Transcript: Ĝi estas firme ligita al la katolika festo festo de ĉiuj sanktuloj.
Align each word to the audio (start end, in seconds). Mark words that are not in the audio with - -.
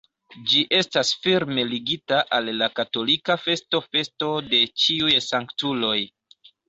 Ĝi 0.51 0.61
estas 0.77 1.09
firme 1.25 1.65
ligita 1.73 2.21
al 2.37 2.49
la 2.61 2.69
katolika 2.79 3.35
festo 3.43 3.83
festo 3.89 4.31
de 4.55 4.63
ĉiuj 4.85 5.13
sanktuloj. 5.27 5.97